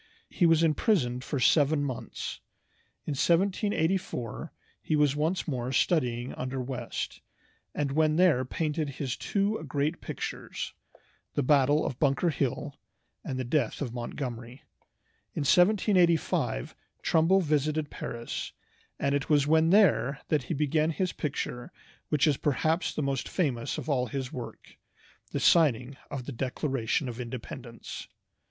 [0.31, 2.39] He was imprisoned for seven months.
[3.05, 7.21] In 1784 he was once more studying under West,
[7.75, 10.73] and when there painted his two great pictures,
[11.35, 12.79] the "Battle of Bunker Hill,"
[13.23, 14.63] and the "Death of Montgomery."
[15.35, 16.73] In 1785
[17.03, 18.53] Trumbull visited Paris,
[18.99, 21.71] and it was when there that he began his picture
[22.09, 24.77] which is perhaps the most famous of all his work,
[25.29, 28.07] the signing of "The Declaration of Independence."